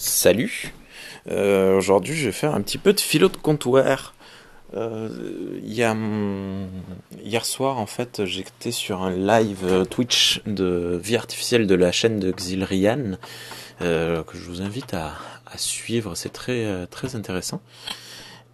Salut 0.00 0.72
Euh, 1.28 1.76
Aujourd'hui 1.76 2.14
je 2.14 2.26
vais 2.26 2.32
faire 2.32 2.54
un 2.54 2.62
petit 2.62 2.78
peu 2.78 2.92
de 2.92 3.00
philo 3.00 3.28
de 3.28 3.36
comptoir. 3.36 4.14
Euh, 4.74 5.58
hier 5.64 7.44
soir 7.44 7.78
en 7.78 7.86
fait 7.86 8.24
j'étais 8.24 8.70
sur 8.70 9.02
un 9.02 9.10
live 9.10 9.86
Twitch 9.90 10.40
de 10.46 11.00
vie 11.02 11.16
artificielle 11.16 11.66
de 11.66 11.74
la 11.74 11.90
chaîne 11.90 12.20
de 12.20 12.30
Xilrian 12.30 13.18
euh, 13.82 14.22
que 14.22 14.38
je 14.38 14.44
vous 14.44 14.62
invite 14.62 14.94
à, 14.94 15.14
suivre, 15.56 16.14
c'est 16.14 16.32
très, 16.32 16.86
très 16.86 17.16
intéressant. 17.16 17.60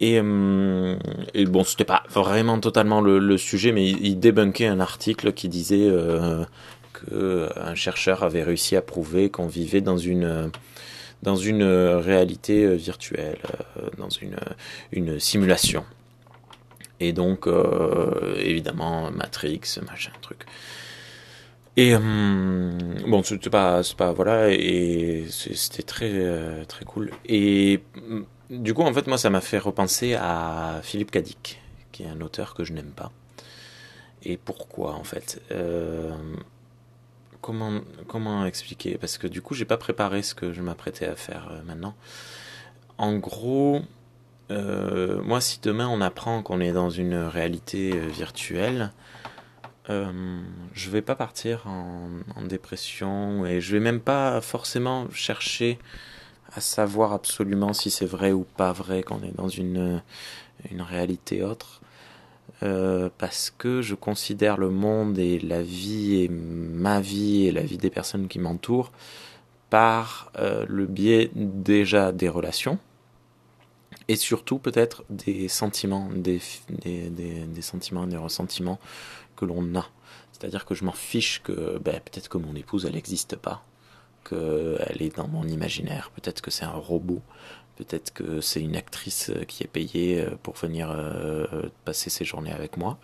Et, 0.00 0.16
et 0.16 1.44
bon, 1.46 1.64
c'était 1.64 1.84
pas 1.84 2.02
vraiment 2.10 2.60
totalement 2.60 3.00
le, 3.00 3.38
sujet, 3.38 3.72
mais 3.72 3.88
il, 3.88 4.06
il 4.06 4.20
débunkait 4.20 4.66
un 4.66 4.80
article 4.80 5.32
qui 5.32 5.48
disait 5.48 5.88
euh, 5.88 6.44
que 6.92 7.48
un 7.56 7.74
chercheur 7.74 8.24
avait 8.24 8.42
réussi 8.42 8.76
à 8.76 8.82
prouver 8.82 9.30
qu'on 9.30 9.46
vivait 9.46 9.80
dans 9.80 9.96
une 9.96 10.50
dans 11.22 11.36
une 11.36 11.62
réalité 11.62 12.64
euh, 12.64 12.74
virtuelle, 12.74 13.38
euh, 13.78 13.88
dans 13.98 14.08
une 14.92 15.20
simulation. 15.20 15.84
Et 17.00 17.12
donc, 17.12 17.46
euh, 17.46 18.34
évidemment, 18.38 19.10
Matrix, 19.10 19.60
machin, 19.86 20.12
truc. 20.20 20.44
Et 21.76 21.94
bon, 21.96 23.22
c'était 23.22 23.50
pas, 23.50 23.82
c'est 23.82 23.96
pas, 23.96 24.12
voilà, 24.12 24.50
et 24.50 25.24
c'est- 25.30 25.54
c'était 25.54 25.82
très, 25.82 26.10
euh, 26.12 26.64
très 26.64 26.84
cool. 26.84 27.10
Et 27.26 27.80
hum, 27.96 28.26
du 28.50 28.74
coup, 28.74 28.82
en 28.82 28.92
fait, 28.92 29.06
moi, 29.06 29.18
ça 29.18 29.30
m'a 29.30 29.40
fait 29.40 29.58
repenser 29.58 30.14
à 30.14 30.80
Philippe 30.82 31.10
Cadic, 31.10 31.60
qui 31.92 32.02
est 32.02 32.08
un 32.08 32.20
auteur 32.20 32.54
que 32.54 32.64
je 32.64 32.72
n'aime 32.72 32.90
pas. 32.94 33.12
Et 34.22 34.36
pourquoi, 34.36 34.94
en 34.94 35.04
fait? 35.04 35.40
Euh, 35.52 36.10
Comment, 37.40 37.80
comment 38.06 38.44
expliquer? 38.44 38.98
Parce 38.98 39.16
que 39.16 39.26
du 39.26 39.40
coup, 39.40 39.54
j'ai 39.54 39.64
pas 39.64 39.78
préparé 39.78 40.22
ce 40.22 40.34
que 40.34 40.52
je 40.52 40.60
m'apprêtais 40.60 41.06
à 41.06 41.16
faire 41.16 41.48
euh, 41.50 41.62
maintenant. 41.64 41.94
En 42.98 43.16
gros, 43.16 43.80
euh, 44.50 45.22
moi, 45.22 45.40
si 45.40 45.58
demain 45.62 45.88
on 45.88 46.02
apprend 46.02 46.42
qu'on 46.42 46.60
est 46.60 46.72
dans 46.72 46.90
une 46.90 47.14
réalité 47.14 47.92
euh, 47.94 48.06
virtuelle, 48.08 48.92
je 49.88 50.88
vais 50.88 51.02
pas 51.02 51.16
partir 51.16 51.66
en, 51.66 52.10
en 52.36 52.42
dépression 52.42 53.44
et 53.44 53.60
je 53.60 53.72
vais 53.72 53.80
même 53.80 53.98
pas 53.98 54.40
forcément 54.40 55.10
chercher 55.10 55.80
à 56.54 56.60
savoir 56.60 57.12
absolument 57.12 57.72
si 57.72 57.90
c'est 57.90 58.06
vrai 58.06 58.30
ou 58.30 58.44
pas 58.56 58.70
vrai 58.72 59.02
qu'on 59.02 59.20
est 59.24 59.34
dans 59.34 59.48
une, 59.48 60.00
une 60.70 60.82
réalité 60.82 61.42
autre. 61.42 61.80
Euh, 62.62 63.08
parce 63.16 63.50
que 63.56 63.80
je 63.80 63.94
considère 63.94 64.58
le 64.58 64.70
monde 64.70 65.18
et 65.18 65.38
la 65.38 65.62
vie 65.62 66.22
et 66.22 66.28
ma 66.28 67.00
vie 67.00 67.46
et 67.46 67.52
la 67.52 67.62
vie 67.62 67.78
des 67.78 67.90
personnes 67.90 68.28
qui 68.28 68.38
m'entourent 68.38 68.92
par 69.70 70.30
euh, 70.38 70.66
le 70.68 70.86
biais 70.86 71.30
déjà 71.34 72.12
des 72.12 72.28
relations 72.28 72.78
et 74.08 74.16
surtout 74.16 74.58
peut-être 74.58 75.04
des 75.08 75.48
sentiments, 75.48 76.08
des, 76.12 76.40
sentiments, 77.60 78.06
des 78.06 78.16
ressentiments 78.16 78.78
que 79.36 79.44
l'on 79.44 79.74
a. 79.76 79.88
C'est-à-dire 80.32 80.66
que 80.66 80.74
je 80.74 80.84
m'en 80.84 80.92
fiche 80.92 81.42
que 81.42 81.78
ben, 81.78 82.00
peut-être 82.00 82.28
que 82.28 82.38
mon 82.38 82.54
épouse 82.56 82.84
elle 82.84 82.94
n'existe 82.94 83.36
pas, 83.36 83.64
qu'elle 84.28 85.00
est 85.00 85.16
dans 85.16 85.28
mon 85.28 85.44
imaginaire, 85.44 86.10
peut-être 86.14 86.42
que 86.42 86.50
c'est 86.50 86.64
un 86.64 86.70
robot, 86.70 87.22
peut-être 87.84 88.12
que 88.12 88.40
c'est 88.40 88.60
une 88.60 88.76
actrice 88.76 89.30
euh, 89.30 89.44
qui 89.44 89.64
est 89.64 89.66
payée 89.66 90.20
euh, 90.20 90.30
pour 90.42 90.54
venir 90.54 90.90
euh, 90.90 91.46
passer 91.84 92.10
ses 92.10 92.24
journées 92.24 92.52
avec 92.52 92.76
moi. 92.76 92.98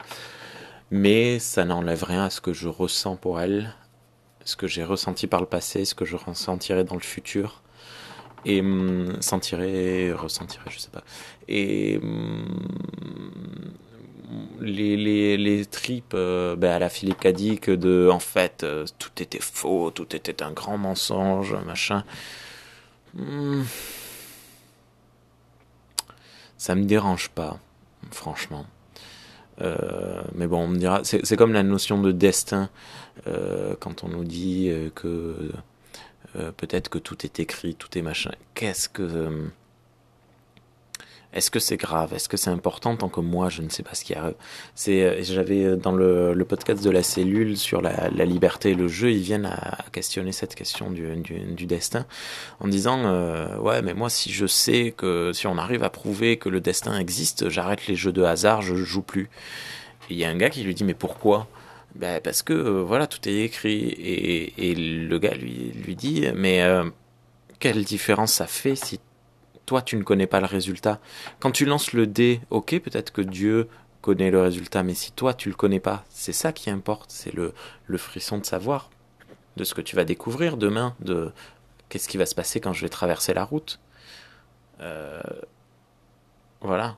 Mais 0.91 1.39
ça 1.39 1.65
n'enlève 1.65 2.05
rien 2.05 2.25
à 2.25 2.31
ce 2.31 2.41
que 2.41 2.53
je 2.53 2.69
ressens 2.69 3.17
pour 3.17 3.41
elle, 3.41 3.75
ce 4.45 4.55
que 4.57 4.67
j'ai 4.67 4.85
ressenti 4.85 5.27
par 5.27 5.41
le 5.41 5.47
passé, 5.47 5.85
ce 5.85 5.95
que 5.95 6.05
je 6.05 6.17
ressentirai 6.17 6.85
dans 6.85 6.95
le 6.95 7.01
futur 7.01 7.63
et 8.45 8.61
hum, 8.61 9.17
sentirai, 9.21 10.13
ressentirai, 10.13 10.71
je 10.71 10.79
sais 10.79 10.91
pas. 10.91 11.03
Et 11.49 11.99
hum, 12.01 12.47
les, 14.61 15.67
tripes 15.67 16.15
ben, 16.15 16.65
à 16.65 16.79
la 16.79 16.89
Philippe 16.89 17.21
Cadic 17.21 17.71
de 17.71 18.09
en 18.13 18.21
fait 18.21 18.65
tout 18.99 19.23
était 19.23 19.41
faux, 19.41 19.91
tout 19.91 20.15
était 20.15 20.43
un 20.43 20.53
grand 20.53 20.79
mensonge, 20.79 21.57
machin. 21.67 22.05
Hum, 23.19 23.65
ça 26.59 26.75
me 26.75 26.85
dérange 26.85 27.31
pas, 27.31 27.59
franchement. 28.11 28.67
Euh, 29.61 30.23
mais 30.35 30.47
bon, 30.47 30.65
on 30.65 30.69
me 30.69 30.79
dira, 30.79 31.01
c'est 31.05 31.37
comme 31.37 31.53
la 31.53 31.63
notion 31.63 32.01
de 32.01 32.13
destin 32.13 32.69
euh, 33.27 33.75
quand 33.81 34.05
on 34.05 34.09
nous 34.09 34.25
dit 34.25 34.69
euh, 34.69 34.91
que 34.95 35.51
peut-être 36.59 36.91
que 36.91 36.99
tout 36.99 37.25
est 37.25 37.41
écrit, 37.41 37.75
tout 37.75 37.97
est 37.97 38.03
machin. 38.03 38.33
Qu'est-ce 38.55 38.89
que 38.89 39.49
est-ce 41.37 41.51
que 41.51 41.59
c'est 41.59 41.77
grave? 41.77 42.15
Est-ce 42.15 42.31
que 42.31 42.39
c'est 42.39 42.51
important 42.51 42.97
tant 42.97 43.11
que 43.11 43.21
moi 43.21 43.51
je 43.51 43.61
ne 43.61 43.69
sais 43.69 43.83
pas 43.83 43.95
ce 43.95 44.05
qui 44.05 44.15
arrive 44.15 44.35
C'est 44.75 45.03
euh, 45.03 45.23
j'avais 45.23 45.65
euh, 45.65 45.77
dans 45.77 45.93
le, 45.93 46.35
podcast 46.49 46.83
de 46.83 46.91
la 46.91 47.03
cellule 47.03 47.59
sur 47.59 47.83
la, 47.83 48.09
liberté 48.25 48.71
et 48.71 48.75
le 48.75 48.89
jeu, 48.89 49.13
ils 49.13 49.23
viennent 49.23 49.47
à, 49.47 49.85
questionner 49.93 50.33
cette 50.33 50.55
question 50.55 50.91
du, 50.91 51.67
destin 51.67 52.07
en 52.61 52.69
disant 52.69 53.03
euh, 53.05 53.57
ouais 53.59 53.83
mais 53.83 53.93
moi 53.93 54.09
si 54.09 54.33
je 54.33 54.47
sais 54.47 54.95
que 54.97 55.33
si 55.35 55.47
on 55.47 55.59
arrive 55.59 55.83
à 55.83 55.91
prouver 55.91 56.39
que 56.39 56.49
le 56.49 56.61
destin 56.61 56.99
existe, 56.99 57.49
j'arrête 57.51 57.87
les 57.87 57.97
jeux 57.97 58.13
de 58.13 58.23
hasard, 58.23 58.63
je 58.63 58.75
joue 58.75 59.03
plus. 59.03 59.29
Il 60.09 60.17
y 60.17 60.25
a 60.25 60.31
un 60.31 60.37
gars 60.37 60.51
qui 60.51 60.63
lui 60.63 60.75
dit 60.75 60.85
mais 60.85 60.95
pourquoi? 60.95 61.49
Ben 61.97 62.21
parce 62.23 62.43
que 62.43 62.55
voilà 62.55 63.07
tout 63.07 63.29
est 63.29 63.41
écrit. 63.43 63.89
Et, 64.57 64.75
le 64.75 65.19
gars 65.19 65.35
lui 65.35 65.97
dit 65.97 66.25
mais 66.35 66.63
quelle 67.59 67.85
différence 67.85 68.33
ça 68.33 68.47
fait 68.47 68.77
si 68.77 69.01
toi 69.67 69.83
tu 69.83 69.97
ne 69.97 70.03
connais 70.03 70.27
pas 70.27 70.41
le 70.41 70.47
résultat. 70.47 71.01
Quand 71.41 71.51
tu 71.51 71.65
lances 71.67 71.93
le 71.93 72.07
dé 72.07 72.41
ok 72.51 72.79
peut-être 72.81 73.13
que 73.13 73.23
Dieu 73.23 73.69
connaît 74.01 74.31
le 74.31 74.41
résultat 74.41 74.83
mais 74.83 74.95
si 74.95 75.13
toi 75.13 75.35
tu 75.35 75.49
le 75.49 75.55
connais 75.55 75.81
pas 75.81 76.05
c'est 76.09 76.33
ça 76.33 76.53
qui 76.53 76.71
importe 76.71 77.11
c'est 77.11 77.35
le 77.35 77.53
le 77.87 77.99
frisson 77.99 78.39
de 78.39 78.47
savoir 78.47 78.91
de 79.57 79.65
ce 79.65 79.75
que 79.75 79.81
tu 79.81 79.97
vas 79.97 80.05
découvrir 80.05 80.57
demain 80.57 80.95
de 81.01 81.33
qu'est-ce 81.89 82.09
qui 82.09 82.17
va 82.17 82.27
se 82.27 82.35
passer 82.35 82.61
quand 82.61 82.73
je 82.73 82.83
vais 82.83 82.89
traverser 82.89 83.35
la 83.35 83.45
route. 83.45 83.81
Euh, 84.81 85.21
voilà 86.61 86.97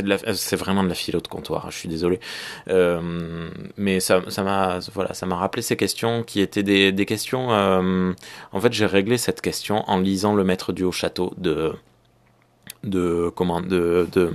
euh, 0.00 0.34
c'est 0.34 0.56
vraiment 0.56 0.82
de 0.82 0.88
la 0.88 0.94
philo 0.94 1.20
de 1.20 1.28
comptoir. 1.28 1.70
Je 1.70 1.76
suis 1.76 1.88
désolé, 1.88 2.20
Euh, 2.68 3.50
mais 3.76 4.00
ça, 4.00 4.20
m'a, 4.38 4.78
voilà, 4.94 5.14
ça 5.14 5.26
m'a 5.26 5.36
rappelé 5.36 5.62
ces 5.62 5.76
questions 5.76 6.22
qui 6.22 6.40
étaient 6.40 6.62
des, 6.62 7.06
questions. 7.06 7.52
euh, 7.52 8.12
en 8.52 8.60
fait, 8.60 8.72
j'ai 8.72 8.86
réglé 8.86 9.18
cette 9.18 9.40
question 9.40 9.88
en 9.88 9.98
lisant 10.00 10.34
Le 10.34 10.44
Maître 10.44 10.72
du 10.72 10.84
Haut 10.84 10.92
Château 10.92 11.32
de, 11.38 11.72
de 12.84 13.30
comment, 13.34 13.60
de, 13.60 14.08
de, 14.12 14.32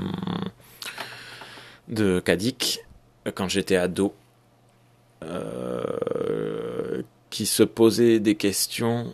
de 1.88 2.20
Cadic 2.20 2.80
quand 3.36 3.50
j'étais 3.50 3.76
ado, 3.76 4.14
euh, 5.24 7.02
qui 7.30 7.46
se 7.46 7.64
posait 7.64 8.20
des 8.20 8.36
questions. 8.36 9.14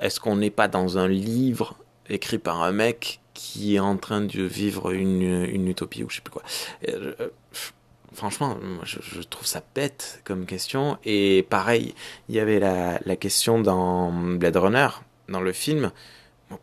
est-ce 0.00 0.18
qu'on 0.18 0.36
n'est 0.36 0.50
pas 0.50 0.66
dans 0.68 0.98
un 0.98 1.06
livre 1.08 1.76
écrit 2.08 2.38
par 2.38 2.62
un 2.62 2.72
mec 2.72 3.21
qui 3.34 3.76
est 3.76 3.80
en 3.80 3.96
train 3.96 4.20
de 4.20 4.42
vivre 4.42 4.92
une, 4.92 5.44
une 5.44 5.68
utopie 5.68 6.02
ou 6.04 6.10
je 6.10 6.16
sais 6.16 6.22
plus 6.22 6.32
quoi. 6.32 6.42
Euh, 6.88 7.14
franchement, 8.12 8.56
moi, 8.62 8.84
je, 8.84 9.20
trouve 9.22 9.46
ça 9.46 9.62
bête 9.74 10.20
comme 10.24 10.46
question. 10.46 10.98
Et 11.04 11.46
pareil, 11.48 11.94
il 12.28 12.34
y 12.34 12.40
avait 12.40 12.60
la, 12.60 13.00
la 13.04 13.16
question 13.16 13.60
dans 13.60 14.12
Blade 14.12 14.56
Runner, 14.56 14.88
dans 15.28 15.40
le 15.40 15.52
film. 15.52 15.92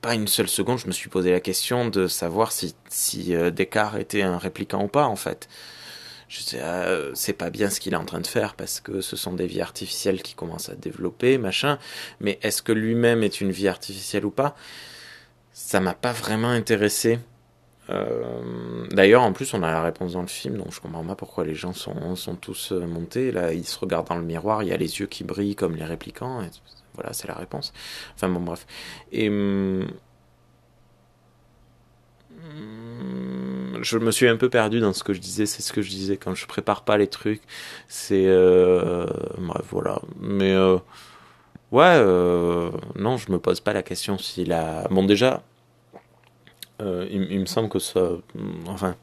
Pas 0.02 0.14
une 0.14 0.28
seule 0.28 0.50
seconde, 0.50 0.78
je 0.78 0.86
me 0.86 0.92
suis 0.92 1.10
posé 1.10 1.32
la 1.32 1.40
question 1.40 1.88
de 1.88 2.08
savoir 2.08 2.52
si, 2.52 2.76
si 2.90 3.34
euh, 3.34 3.50
Descartes 3.50 3.98
était 3.98 4.22
un 4.22 4.38
répliquant 4.38 4.84
ou 4.84 4.88
pas, 4.88 5.06
en 5.08 5.16
fait. 5.16 5.50
Je 6.28 6.42
sais, 6.42 6.62
euh, 6.62 7.12
c'est 7.16 7.34
pas 7.34 7.50
bien 7.50 7.72
ce 7.72 7.80
qu'il 7.80 7.94
est 7.94 7.98
en 7.98 8.06
train 8.06 8.22
de 8.22 8.28
faire 8.28 8.54
parce 8.54 8.82
que 8.82 9.02
ce 9.02 9.16
sont 9.16 9.34
des 9.34 9.48
vies 9.48 9.62
artificielles 9.62 10.22
qui 10.22 10.36
commencent 10.36 10.70
à 10.70 10.76
développer, 10.76 11.40
machin. 11.40 11.80
Mais 12.20 12.38
est-ce 12.44 12.62
que 12.62 12.72
lui-même 12.72 13.24
est 13.24 13.42
une 13.42 13.52
vie 13.52 13.68
artificielle 13.68 14.26
ou 14.26 14.32
pas? 14.32 14.56
Ça 15.60 15.82
m'a 15.82 15.94
pas 15.94 16.14
vraiment 16.14 16.48
intéressé. 16.50 17.20
Euh, 17.90 18.88
D'ailleurs, 18.92 19.24
en 19.24 19.34
plus, 19.34 19.54
on 19.54 19.62
a 19.62 19.70
la 19.70 19.82
réponse 19.84 20.14
dans 20.14 20.22
le 20.22 20.28
film, 20.28 20.58
donc 20.58 20.74
je 20.74 20.80
comprends 20.80 21.04
pas 21.04 21.16
pourquoi 21.16 21.44
les 21.44 21.54
gens 21.54 21.74
sont, 21.74 22.16
sont 22.16 22.36
tous 22.36 22.72
euh, 22.72 22.88
montés. 22.88 23.32
Là, 23.34 23.52
ils 23.54 23.66
se 23.66 23.78
regardent 23.78 24.08
dans 24.08 24.16
le 24.16 24.24
miroir, 24.24 24.64
il 24.64 24.70
y 24.70 24.72
a 24.72 24.78
les 24.78 25.00
yeux 25.00 25.08
qui 25.08 25.26
brillent 25.26 25.56
comme 25.56 25.76
les 25.76 25.84
répliquants. 25.84 26.42
Et 26.42 26.50
voilà, 26.96 27.12
c'est 27.12 27.28
la 27.28 27.34
réponse. 27.34 27.74
Enfin 28.16 28.30
bon, 28.30 28.40
bref. 28.40 28.66
Et 29.12 29.28
hum, 29.28 29.88
hum, 32.42 33.80
je 33.82 33.98
me 33.98 34.12
suis 34.12 34.28
un 34.30 34.38
peu 34.38 34.50
perdu 34.50 34.80
dans 34.80 34.94
ce 34.94 35.04
que 35.04 35.14
je 35.14 35.20
disais. 35.20 35.46
C'est 35.46 35.62
ce 35.62 35.74
que 35.74 35.82
je 35.82 35.90
disais 35.90 36.16
quand 36.16 36.36
je 36.36 36.48
prépare 36.48 36.84
pas 36.86 36.98
les 36.98 37.08
trucs. 37.08 37.42
C'est 37.90 38.26
euh, 38.28 39.06
bref, 39.38 39.66
voilà. 39.72 40.02
Mais 40.22 40.56
ouais, 41.72 42.00
non, 42.96 43.18
je 43.18 43.32
me 43.32 43.40
pose 43.40 43.60
pas 43.60 43.74
la 43.74 43.84
question 43.84 44.18
si 44.18 44.46
la. 44.46 44.88
Bon, 44.90 45.04
déjà. 45.04 45.44
Euh, 46.82 47.08
il, 47.12 47.40
me 47.40 47.46
semble 47.46 47.70
que 47.70 47.80
ça. 47.80 48.12
Enfin. 48.68 48.96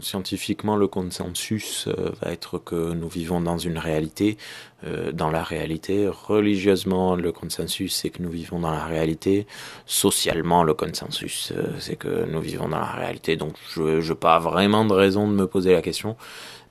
scientifiquement, 0.00 0.76
le 0.76 0.88
consensus 0.88 1.86
euh, 1.86 2.10
va 2.20 2.32
être 2.32 2.58
que 2.58 2.92
nous 2.92 3.08
vivons 3.08 3.40
dans 3.40 3.56
une 3.58 3.78
réalité, 3.78 4.36
euh, 4.84 5.12
dans 5.12 5.30
la 5.30 5.44
réalité. 5.44 6.08
Religieusement, 6.08 7.14
le 7.14 7.32
consensus, 7.32 7.94
c'est 7.94 8.10
que 8.10 8.22
nous 8.22 8.30
vivons 8.30 8.60
dans 8.60 8.72
la 8.72 8.84
réalité. 8.84 9.46
Socialement, 9.86 10.64
le 10.64 10.74
consensus, 10.74 11.52
c'est 11.78 11.96
que 11.96 12.24
nous 12.26 12.40
vivons 12.40 12.68
dans 12.68 12.80
la 12.80 12.92
réalité. 12.92 13.36
Donc, 13.36 13.54
je 13.74 14.08
n'ai 14.08 14.14
pas 14.16 14.38
vraiment 14.38 14.84
de 14.84 14.92
raison 14.92 15.28
de 15.28 15.34
me 15.34 15.46
poser 15.46 15.72
la 15.72 15.82
question. 15.82 16.16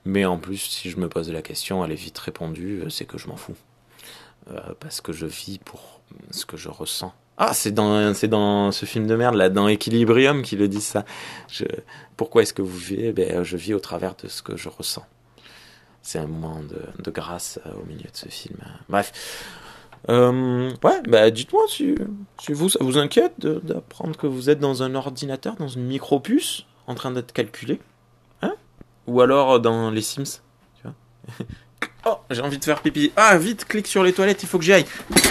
Mais 0.04 0.24
en 0.24 0.38
plus, 0.38 0.58
si 0.58 0.90
je 0.90 0.98
me 0.98 1.08
pose 1.08 1.30
la 1.30 1.42
question, 1.42 1.84
elle 1.84 1.92
est 1.92 1.94
vite 1.94 2.18
répondue, 2.18 2.84
c'est 2.90 3.06
que 3.06 3.18
je 3.18 3.28
m'en 3.28 3.36
fous. 3.36 3.56
parce 4.80 5.00
que 5.00 5.12
je 5.12 5.26
vis 5.26 5.58
pour 5.58 6.00
ce 6.30 6.44
que 6.46 6.56
je 6.56 6.68
ressens. 6.68 7.14
Ah, 7.42 7.54
c'est 7.54 7.70
dans, 7.72 8.12
c'est 8.12 8.28
dans 8.28 8.70
ce 8.70 8.84
film 8.84 9.06
de 9.06 9.16
merde, 9.16 9.34
là, 9.34 9.48
dans 9.48 9.66
Equilibrium, 9.66 10.42
qui 10.42 10.56
le 10.56 10.68
dit 10.68 10.82
ça. 10.82 11.06
Pourquoi 12.18 12.42
est-ce 12.42 12.52
que 12.52 12.60
vous 12.60 12.76
vivez? 12.76 13.12
Ben, 13.12 13.42
Je 13.42 13.56
vis 13.56 13.72
au 13.72 13.80
travers 13.80 14.14
de 14.22 14.28
ce 14.28 14.42
que 14.42 14.58
je 14.58 14.68
ressens. 14.68 15.06
C'est 16.02 16.18
un 16.18 16.26
moment 16.26 16.60
de, 16.60 17.10
grâce 17.10 17.58
euh, 17.64 17.70
au 17.82 17.86
milieu 17.86 18.10
de 18.10 18.16
ce 18.16 18.28
film. 18.28 18.58
Bref. 18.90 19.12
Euh, 20.10 20.70
ouais, 20.84 21.02
bah 21.08 21.30
dites-moi 21.30 21.62
si, 21.68 21.94
si, 22.42 22.52
vous, 22.52 22.68
ça 22.68 22.78
vous 22.82 22.98
inquiète 22.98 23.40
d'apprendre 23.40 24.18
que 24.18 24.26
vous 24.26 24.50
êtes 24.50 24.58
dans 24.58 24.82
un 24.82 24.94
ordinateur, 24.94 25.56
dans 25.56 25.68
une 25.68 25.86
micro-puce, 25.86 26.66
en 26.86 26.94
train 26.94 27.10
d'être 27.10 27.32
calculé. 27.32 27.80
Hein? 28.42 28.54
Ou 29.06 29.22
alors 29.22 29.60
dans 29.60 29.90
les 29.90 30.02
Sims. 30.02 30.42
Tu 30.76 30.82
vois? 30.84 30.94
Oh, 32.06 32.16
j'ai 32.30 32.40
envie 32.40 32.56
de 32.56 32.64
faire 32.64 32.80
pipi. 32.80 33.12
Ah, 33.14 33.36
vite, 33.36 33.66
clique 33.66 33.86
sur 33.86 34.02
les 34.02 34.14
toilettes, 34.14 34.42
il 34.42 34.48
faut 34.48 34.56
que 34.58 34.64
j'y 34.64 34.72
aille. 34.72 34.86